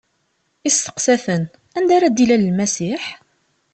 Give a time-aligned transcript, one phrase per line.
[0.67, 1.43] Isteqsa-ten:
[1.77, 3.03] Anda ara d-ilal Lmasiḥ?